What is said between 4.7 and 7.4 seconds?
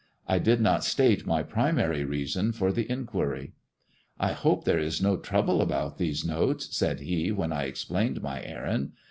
is no trouble about these notes," said he,